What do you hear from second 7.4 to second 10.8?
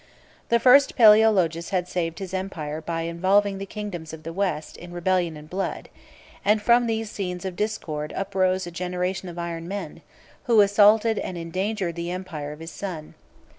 of discord uprose a generation of iron men, who